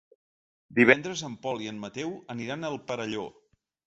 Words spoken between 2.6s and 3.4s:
al Perelló.